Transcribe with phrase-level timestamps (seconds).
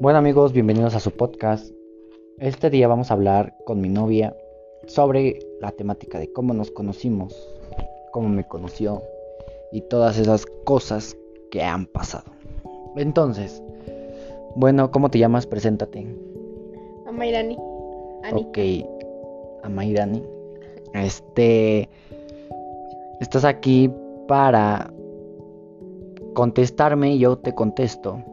[0.00, 1.70] Bueno amigos, bienvenidos a su podcast.
[2.38, 4.34] Este día vamos a hablar con mi novia
[4.86, 7.36] sobre la temática de cómo nos conocimos,
[8.10, 9.02] cómo me conoció
[9.72, 11.18] y todas esas cosas
[11.50, 12.32] que han pasado.
[12.96, 13.62] Entonces,
[14.56, 15.46] bueno, ¿cómo te llamas?
[15.46, 16.06] Preséntate.
[17.06, 17.58] Amairani.
[18.22, 18.42] Ani.
[18.42, 18.58] Ok,
[19.64, 20.22] Amairani.
[20.94, 21.90] Este,
[23.20, 23.92] estás aquí
[24.26, 24.90] para
[26.32, 28.24] contestarme y yo te contesto.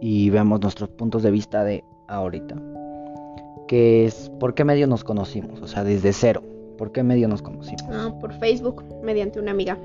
[0.00, 2.56] Y veamos nuestros puntos de vista de ahorita.
[3.66, 5.60] Que es, ¿por qué medio nos conocimos?
[5.60, 6.42] O sea, desde cero.
[6.78, 7.86] ¿Por qué medio nos conocimos?
[7.90, 9.78] Ah, por Facebook, mediante una amiga.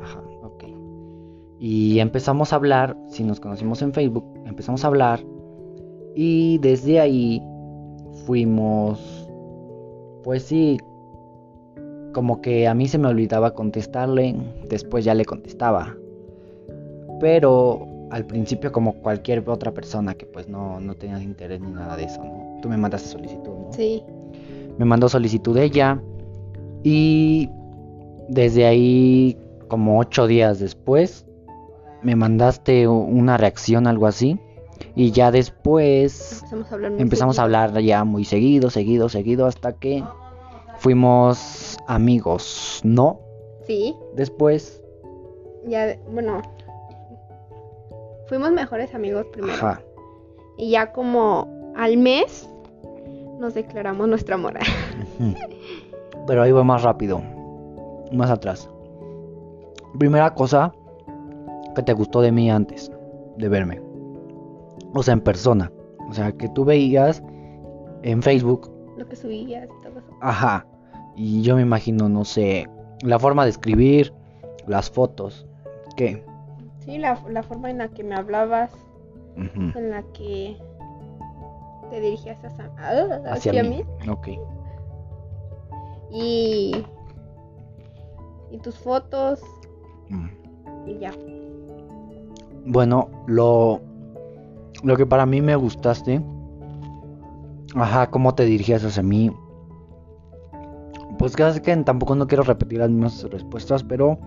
[0.00, 0.64] Ajá, ok.
[1.58, 5.20] Y empezamos a hablar, si nos conocimos en Facebook, empezamos a hablar.
[6.14, 7.42] Y desde ahí
[8.24, 9.28] fuimos,
[10.22, 10.78] pues sí,
[12.12, 14.34] como que a mí se me olvidaba contestarle,
[14.68, 15.94] después ya le contestaba.
[17.20, 21.96] Pero al principio como cualquier otra persona que pues no, no tenías interés ni nada
[21.96, 22.58] de eso, ¿no?
[22.62, 23.72] Tú me mandaste solicitud, ¿no?
[23.72, 24.02] Sí.
[24.78, 26.00] Me mandó solicitud ella
[26.82, 27.50] y
[28.28, 29.36] desde ahí
[29.68, 31.26] como ocho días después
[32.02, 34.38] me mandaste una reacción, algo así.
[34.94, 39.72] Y ya después Empezamos a hablar empezamos a hablar ya muy seguido, seguido, seguido, hasta
[39.72, 40.04] que
[40.78, 43.20] fuimos amigos, ¿no?
[43.66, 43.94] Sí.
[44.14, 44.82] Después,
[45.66, 46.42] Ya, bueno.
[48.28, 49.54] Fuimos mejores amigos primero.
[49.54, 49.82] ajá,
[50.56, 52.48] Y ya como al mes
[53.38, 54.54] nos declaramos nuestro amor.
[56.26, 57.22] pero ahí voy más rápido,
[58.12, 58.68] más atrás.
[59.98, 60.72] Primera cosa
[61.74, 62.90] que te gustó de mí antes
[63.36, 63.80] de verme,
[64.94, 65.70] o sea, en persona,
[66.08, 67.22] o sea, que tú veías
[68.02, 70.16] en Facebook Lo que subías y todo eso.
[70.20, 70.66] Ajá.
[71.16, 72.68] Y yo me imagino, no sé,
[73.02, 74.12] la forma de escribir,
[74.66, 75.46] las fotos.
[75.96, 76.24] ¿Qué?
[76.86, 78.70] Sí, la, la forma en la que me hablabas,
[79.36, 80.56] en la que
[81.90, 83.84] te dirigías hacia, ah, Hacia hacia mí.
[84.02, 84.08] mí.
[84.08, 84.28] Ok.
[86.10, 86.84] Y,
[88.50, 89.40] y tus fotos
[90.08, 90.28] Mm.
[90.86, 91.12] y ya.
[92.66, 93.80] Bueno, lo,
[94.84, 96.22] lo que para mí me gustaste.
[97.74, 99.30] Ajá, cómo te dirigías hacia mí.
[101.18, 104.18] Pues casi que tampoco no quiero repetir las mismas respuestas, pero.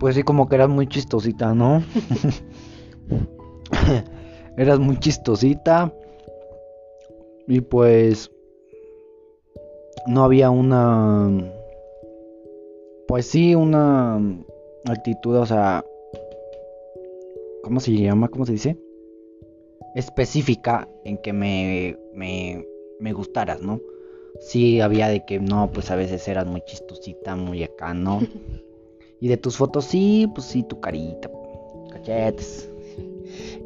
[0.00, 1.82] Pues sí, como que eras muy chistosita, ¿no?
[4.56, 5.92] eras muy chistosita.
[7.46, 8.30] Y pues.
[10.06, 11.52] No había una.
[13.06, 14.18] Pues sí, una
[14.86, 15.84] actitud, o sea.
[17.62, 18.28] ¿Cómo se llama?
[18.28, 18.78] ¿Cómo se dice?
[19.94, 22.66] Específica en que me, me,
[23.00, 23.80] me gustaras, ¿no?
[24.38, 28.20] Sí, había de que no, pues a veces eras muy chistosita, muy acá, ¿no?
[29.20, 31.30] Y de tus fotos, sí, pues sí, tu carita,
[31.92, 32.70] cachetes.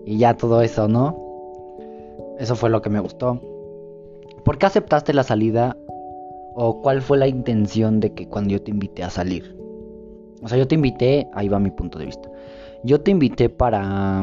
[0.05, 1.17] Y ya todo eso, ¿no?
[2.39, 3.41] Eso fue lo que me gustó.
[4.45, 5.77] ¿Por qué aceptaste la salida?
[6.55, 9.57] ¿O cuál fue la intención de que cuando yo te invité a salir?
[10.43, 12.29] O sea, yo te invité, ahí va mi punto de vista.
[12.83, 14.23] Yo te invité para,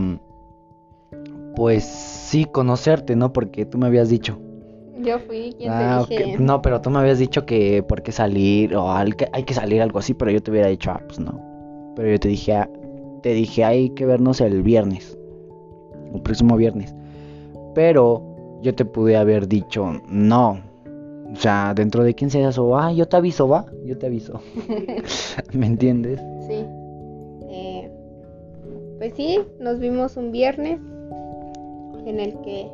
[1.55, 3.33] pues sí, conocerte, ¿no?
[3.33, 4.37] Porque tú me habías dicho.
[4.99, 6.33] Yo fui quien Ah, te dije.
[6.35, 6.39] ok.
[6.41, 9.53] No, pero tú me habías dicho que por qué salir o al- que hay que
[9.53, 11.39] salir algo así, pero yo te hubiera dicho, ah, pues no.
[11.95, 12.69] Pero yo te dije, ah,
[13.23, 15.17] te dije, hay que vernos el viernes,
[16.13, 16.93] el próximo viernes.
[17.73, 20.59] Pero yo te pude haber dicho, no.
[21.31, 24.41] O sea, dentro de 15 días, o, ah, yo te aviso, va, yo te aviso.
[25.53, 26.19] ¿Me entiendes?
[26.47, 26.65] Sí.
[27.49, 27.89] Eh,
[28.97, 30.79] pues sí, nos vimos un viernes
[32.05, 32.67] en el que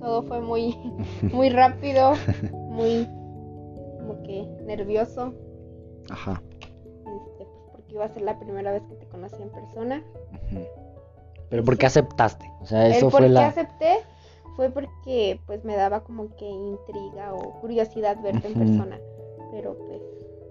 [0.00, 0.76] todo fue muy,
[1.32, 2.12] muy rápido,
[2.52, 3.06] muy
[3.98, 5.34] como que nervioso,
[6.08, 6.42] Ajá.
[6.52, 10.04] este, pues porque iba a ser la primera vez que te conocí en persona.
[10.32, 10.64] ujú.
[11.50, 12.50] Pero ¿por qué aceptaste?
[12.60, 13.48] O sea, eso fue la...
[13.48, 13.98] acepté
[14.56, 18.98] fue porque pues me daba como que intriga o curiosidad verte en persona,
[19.50, 20.00] pero pues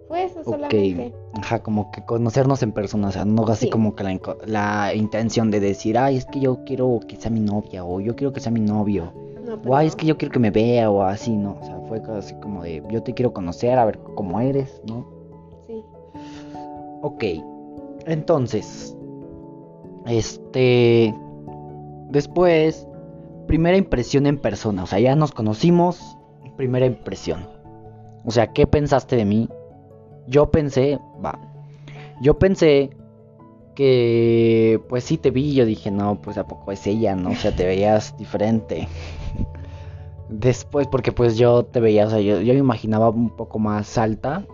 [0.09, 1.14] fue eso Ok, solamente.
[1.34, 3.70] ajá, como que conocernos en persona, o sea, no así Sí.
[3.72, 7.40] como que la, la intención de decir, ay, es que yo quiero que sea mi
[7.40, 9.14] novia, o yo quiero que sea mi novio,
[9.46, 11.79] No, o ay, es que yo quiero que me vea, o así, no, o sea,
[11.88, 15.08] fue así como de, yo te quiero conocer, a ver cómo eres, ¿no?
[15.67, 15.84] Sí.
[17.02, 17.23] Ok,
[18.05, 18.96] entonces,
[20.05, 21.14] este,
[22.09, 22.88] después,
[23.47, 26.17] primera impresión en persona, o sea, ya nos conocimos,
[26.58, 27.47] primera impresión.
[28.26, 29.50] O sea, ¿qué pensaste de mí?
[30.29, 31.37] Yo pensé, va,
[32.22, 32.91] yo pensé
[33.76, 37.31] que, pues sí te vi, yo dije, no, pues a poco es ella, ¿no?
[37.31, 38.87] O sea, te veías diferente.
[40.29, 43.97] Después, porque pues yo te veía, o sea, yo, yo me imaginaba un poco más
[43.97, 44.46] alta.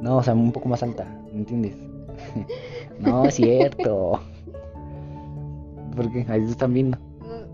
[0.00, 1.76] No, o sea, un poco más alta, ¿me entiendes?
[3.00, 4.20] no, es cierto.
[5.96, 6.98] Porque ahí se están viendo.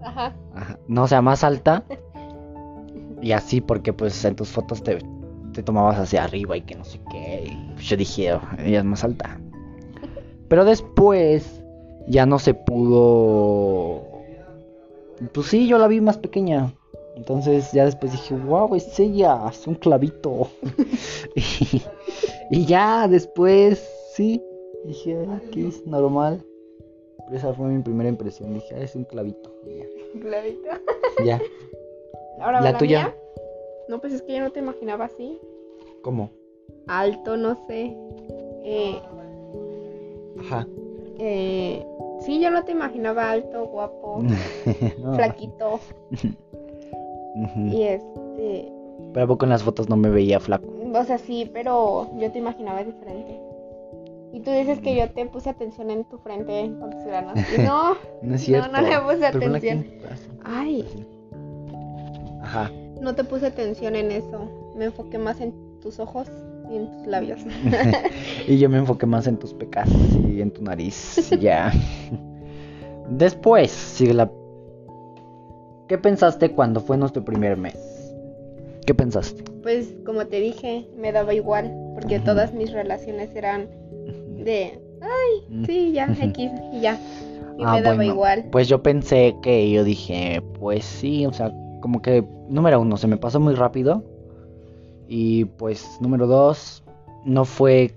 [0.02, 0.34] Ajá.
[0.54, 0.78] Ajá.
[0.88, 1.84] No, o sea, más alta.
[3.22, 4.98] Y así, porque pues en tus fotos te,
[5.54, 7.44] te tomabas hacia arriba y que no sé qué.
[7.78, 9.40] Y yo dije, "Oh, ella es más alta.
[10.48, 11.62] Pero después
[12.06, 14.02] ya no se pudo.
[15.32, 16.72] Pues sí, yo la vi más pequeña.
[17.16, 20.48] Entonces ya después dije, wow, es ella, es un clavito.
[21.36, 21.82] y,
[22.50, 24.42] y ya después, sí,
[24.84, 26.44] dije, "Ah, aquí es normal.
[27.26, 28.52] Pero esa fue mi primera impresión.
[28.52, 29.54] Dije, "Ah, es un clavito.
[29.64, 30.20] Y ya.
[30.20, 30.68] Clarito.
[31.24, 31.40] ya.
[32.40, 32.98] Ahora ¿La tuya?
[33.04, 33.16] mía.
[33.88, 35.38] No, pues es que yo no te imaginaba así.
[36.02, 36.30] ¿Cómo?
[36.86, 37.96] Alto, no sé.
[38.64, 38.98] Eh,
[40.40, 40.66] Ajá.
[41.18, 41.84] eh,
[42.20, 44.22] sí, yo no te imaginaba alto, guapo,
[45.14, 45.80] flaquito.
[47.70, 48.72] Y este.
[49.12, 50.68] Pero ¿a poco en las fotos no me veía flaco.
[50.94, 53.40] O sea, sí, pero yo te imaginaba diferente.
[54.32, 57.38] Y tú dices que yo te puse atención en tu frente con tus granos.
[57.56, 58.72] Y no, No es cierto.
[58.72, 59.86] no le puse atención.
[60.44, 60.84] Ay,
[62.42, 62.70] Ajá.
[63.00, 64.48] No te puse atención en eso.
[64.76, 66.28] Me enfoqué más en tus ojos
[66.70, 67.40] y en tus labios.
[68.48, 69.88] Y yo me enfoqué más en tus pecas
[70.28, 71.30] y en tu nariz.
[71.40, 71.72] ya.
[73.10, 74.30] Después, sigue la.
[75.88, 77.76] ¿Qué pensaste cuando fue nuestro primer mes?
[78.86, 79.44] ¿Qué pensaste?
[79.62, 83.68] Pues como te dije, me daba igual, porque todas mis relaciones eran
[84.44, 86.06] de, ay, sí, ya.
[86.20, 86.98] X, y ya.
[87.58, 88.44] Y Ah, me daba bueno, igual.
[88.50, 91.52] Pues yo pensé que yo dije, pues sí, o sea,
[91.84, 94.02] como que número uno, se me pasó muy rápido.
[95.06, 96.82] Y pues número dos,
[97.26, 97.94] no fue,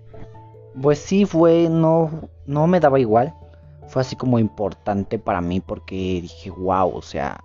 [0.81, 2.11] pues sí fue, no,
[2.45, 3.33] no me daba igual.
[3.87, 7.39] Fue así como importante para mí porque dije, wow, o sea,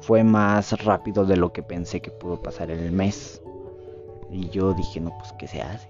[0.00, 3.42] fue más rápido de lo que pensé que pudo pasar en el mes.
[4.30, 5.88] Y yo dije, no, pues, ¿qué se hace?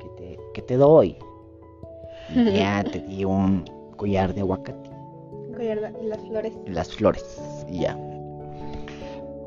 [0.00, 1.18] ¿Qué te, qué te doy?
[2.34, 3.64] Y ya te di un
[3.98, 4.88] collar de aguacate
[5.54, 6.52] Collar de- Y las flores.
[6.64, 7.98] las flores y ya.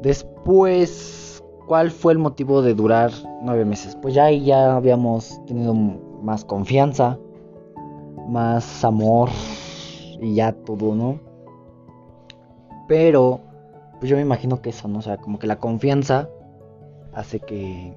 [0.05, 3.09] Después, ¿cuál fue el motivo de durar
[3.41, 3.97] nueve meses?
[3.99, 7.17] Pues ya ahí ya habíamos tenido más confianza,
[8.27, 9.29] más amor
[10.21, 11.19] y ya todo, ¿no?
[12.87, 13.39] Pero,
[13.97, 14.99] pues yo me imagino que eso, ¿no?
[14.99, 16.29] O sea, como que la confianza
[17.11, 17.91] hace que,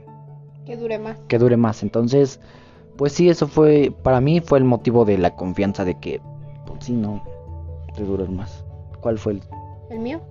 [0.65, 1.19] Que dure más.
[1.29, 1.83] que dure más.
[1.83, 2.41] Entonces,
[2.97, 6.23] pues sí, eso fue, para mí fue el motivo de la confianza de que,
[6.65, 7.23] pues sí, no,
[7.99, 8.65] de durar más.
[9.03, 9.43] ¿Cuál fue el...?
[9.91, 10.23] ¿El mío?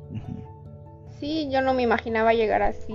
[1.20, 2.94] Sí, yo no me imaginaba llegar así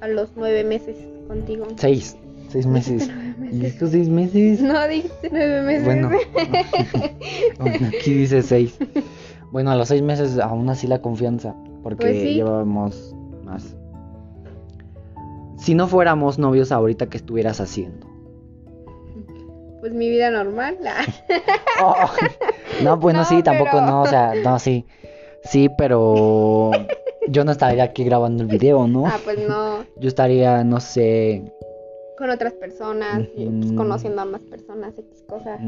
[0.00, 0.96] a los nueve meses
[1.28, 1.66] contigo.
[1.76, 2.16] Seis.
[2.48, 3.08] Seis meses.
[3.52, 4.60] ¿Dijo seis meses?
[4.60, 5.84] No, dijiste nueve meses.
[7.58, 7.86] Bueno.
[7.86, 8.76] Aquí dice seis.
[9.52, 11.54] Bueno, a los seis meses aún así la confianza.
[11.82, 12.34] Porque Pues sí.
[12.34, 13.14] llevábamos
[13.44, 13.74] más.
[15.56, 18.06] Si no fuéramos novios ahorita, ¿qué estuvieras haciendo?
[19.80, 20.76] Pues mi vida normal.
[21.82, 21.94] Oh,
[22.82, 24.84] no, bueno, No, sí, tampoco pero- no, o sea, no, sí.
[25.44, 26.70] Sí, pero
[27.28, 29.06] yo no estaría aquí grabando el video, ¿no?
[29.06, 29.84] ah, pues no.
[29.96, 31.42] Yo estaría, no sé,
[32.18, 35.60] Con otras personas, y, pues, conociendo a más personas, X cosas.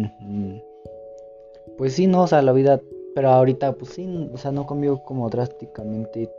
[1.79, 2.81] Pues sí, no, o sea, la vida,
[3.15, 6.31] pero ahorita, pues sí, o sea, no cambió como drásticamente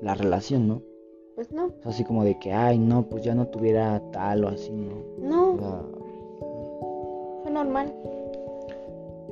[0.00, 0.82] la relación, ¿no?
[1.34, 4.44] Pues no, O sea, así como de que, ay, no, pues ya no tuviera tal
[4.44, 4.92] o así, ¿no?
[4.92, 5.82] O no, sea,
[7.42, 7.92] fue normal.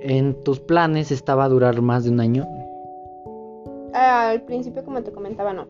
[0.01, 2.49] en tus planes estaba a durar más de un año.
[4.01, 5.67] Al principio, como te comentaba, no.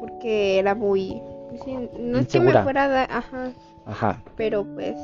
[0.00, 1.22] Porque era muy.
[1.48, 3.08] pues sí, no es que me fuera a dar.
[3.10, 3.52] Ajá.
[3.86, 4.22] Ajá.
[4.36, 4.96] Pero pues.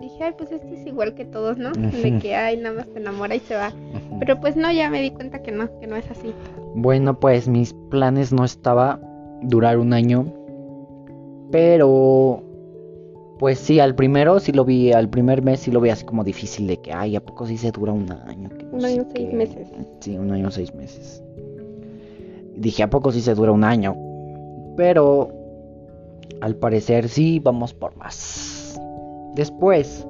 [0.00, 1.72] Dije, ay, pues este es igual que todos, ¿no?
[1.72, 3.72] De que, ay, nada más te enamora y se va.
[4.20, 6.32] Pero pues no, ya me di cuenta que no, que no es así.
[6.76, 9.00] Bueno, pues mis planes no estaba
[9.42, 10.24] durar un año.
[11.50, 12.44] Pero
[13.38, 16.24] pues sí, al primero sí lo vi, al primer mes sí lo vi así como
[16.24, 18.48] difícil de que, ay, ¿a poco sí se dura un año?
[18.50, 19.36] Que no Un año, seis qué".
[19.36, 19.68] meses.
[20.00, 21.22] Sí, un año, seis meses.
[22.56, 23.96] Dije, ¿a poco sí se dura un año?
[24.76, 25.30] Pero
[26.40, 28.80] al parecer sí, vamos por más.
[29.34, 30.06] Después,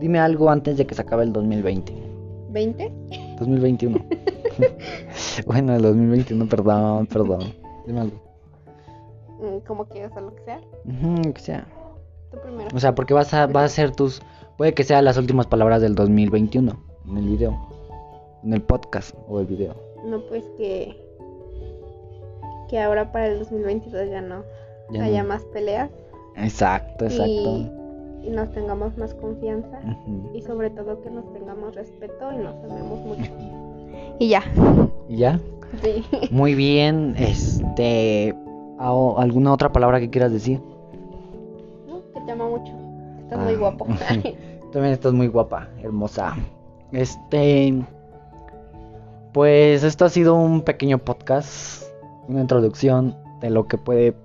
[0.00, 1.92] dime algo antes de que se acabe el 2020.
[2.52, 3.36] ¿20?
[3.38, 3.98] 2021.
[5.46, 7.40] bueno, el 2021, perdón, perdón.
[7.86, 8.16] Dime algo.
[9.40, 10.60] Mm, Como quieras o lo que sea.
[10.86, 11.66] Ujú, que sea.
[12.74, 14.22] O sea, porque vas a, va a ser tus.
[14.56, 16.72] Puede que sean las últimas palabras del 2021
[17.08, 17.58] en el video,
[18.44, 19.74] en el podcast o el video.
[20.04, 20.96] No, pues que.
[22.68, 24.44] Que ahora para el 2022 ya no
[24.92, 25.30] Ya haya no.
[25.30, 25.90] más peleas.
[26.36, 27.30] Exacto, exacto.
[27.32, 29.80] Y, y nos tengamos más confianza.
[30.34, 33.32] Y sobre todo que nos tengamos respeto y nos amemos mucho.
[34.20, 34.42] Y ya.
[35.08, 35.40] ¿Y ya?
[35.82, 36.04] Sí.
[36.30, 38.36] Muy bien, este.
[38.78, 40.60] ¿a- ¿Alguna otra palabra que quieras decir?
[43.30, 43.44] Estás Ah.
[43.44, 43.86] muy guapo.
[44.72, 46.34] También estás muy guapa, hermosa.
[46.90, 47.80] Este.
[49.32, 51.84] Pues esto ha sido un pequeño podcast,
[52.26, 54.16] una introducción de lo que puede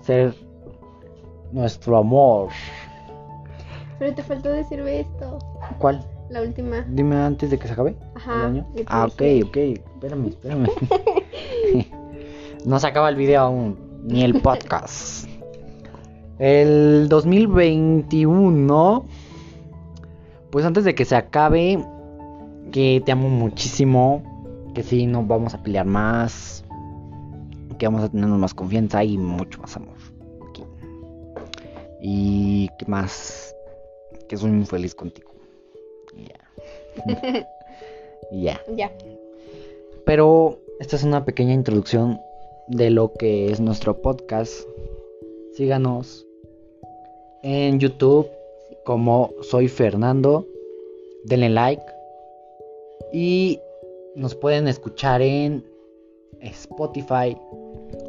[0.00, 0.34] ser
[1.52, 2.48] nuestro amor.
[3.98, 5.38] Pero te faltó decirme esto.
[5.78, 6.02] ¿Cuál?
[6.30, 6.86] La última.
[6.88, 8.66] Dime antes de que se acabe Ajá, el año.
[8.86, 9.56] Ah, ok, ok.
[9.56, 10.68] Espérame, espérame.
[12.64, 15.28] no se acaba el video aún, ni el podcast.
[16.40, 19.04] El 2021,
[20.48, 21.84] pues antes de que se acabe,
[22.72, 24.22] que te amo muchísimo,
[24.74, 26.64] que sí, no vamos a pelear más,
[27.78, 29.96] que vamos a tenernos más confianza y mucho más amor.
[32.00, 33.54] Y que más,
[34.26, 35.32] que soy muy feliz contigo.
[36.16, 36.40] Ya.
[38.32, 38.58] Y ya.
[38.74, 38.90] Ya.
[40.06, 42.18] Pero esta es una pequeña introducción
[42.68, 44.66] de lo que es nuestro podcast.
[45.52, 46.26] Síganos
[47.42, 48.28] en YouTube
[48.84, 50.46] como soy Fernando.
[51.24, 51.82] Denle like.
[53.12, 53.60] Y
[54.14, 55.64] nos pueden escuchar en
[56.40, 57.36] Spotify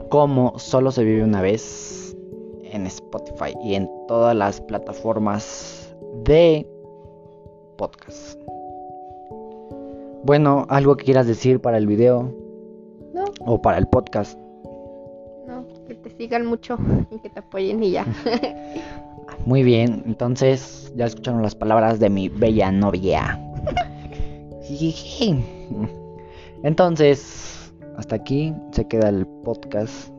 [0.09, 2.15] como solo se vive una vez
[2.63, 6.67] en Spotify y en todas las plataformas de
[7.77, 8.39] podcast.
[10.23, 12.31] Bueno, algo que quieras decir para el video
[13.13, 14.40] No, o para el podcast.
[16.21, 16.77] Sigan mucho
[17.09, 18.05] y que te apoyen y ya.
[19.47, 23.39] Muy bien, entonces ya escucharon las palabras de mi bella novia.
[26.63, 30.09] Entonces, hasta aquí se queda el podcast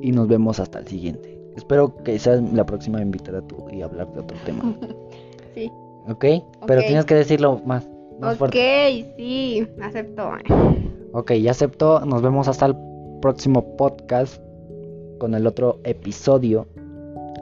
[0.00, 1.38] y nos vemos hasta el siguiente.
[1.56, 4.74] Espero que seas la próxima invitada tú y hablar de otro tema.
[5.54, 5.70] Sí.
[6.08, 6.24] ¿Ok?
[6.66, 6.86] Pero Ok.
[6.88, 9.14] tienes que decirlo más, más Ok, fuerte.
[9.16, 9.64] sí.
[9.80, 10.30] Acepto.
[11.12, 12.00] Ok, ya acepto.
[12.04, 12.74] Nos vemos hasta el
[13.22, 14.42] próximo podcast
[15.18, 16.66] con el otro episodio.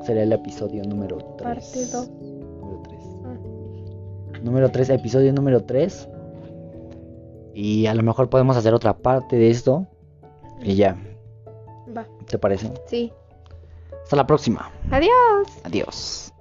[0.04, 1.42] Sería el episodio número 3.
[1.42, 2.10] Parte dos.
[2.10, 3.00] Número 3.
[3.24, 4.38] Ah.
[4.42, 6.08] Número 3, episodio número 3.
[7.54, 9.86] Y a lo mejor podemos hacer otra parte de esto.
[10.62, 10.96] Y ya,
[11.96, 12.06] Va.
[12.26, 12.72] ¿te parece?
[12.86, 13.12] Sí.
[14.02, 14.70] Hasta la próxima.
[14.90, 15.48] Adiós.
[15.64, 16.31] Adiós.